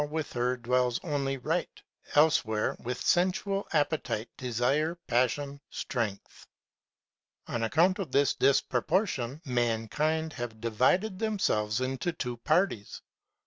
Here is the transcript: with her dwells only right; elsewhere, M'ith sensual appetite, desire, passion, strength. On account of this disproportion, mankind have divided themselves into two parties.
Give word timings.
with 0.09 0.33
her 0.33 0.57
dwells 0.57 0.99
only 1.03 1.37
right; 1.37 1.83
elsewhere, 2.15 2.75
M'ith 2.79 3.03
sensual 3.05 3.67
appetite, 3.71 4.27
desire, 4.35 4.95
passion, 5.05 5.61
strength. 5.69 6.47
On 7.47 7.61
account 7.61 7.99
of 7.99 8.11
this 8.11 8.33
disproportion, 8.33 9.43
mankind 9.45 10.33
have 10.33 10.59
divided 10.59 11.19
themselves 11.19 11.79
into 11.81 12.11
two 12.13 12.37
parties. 12.37 13.03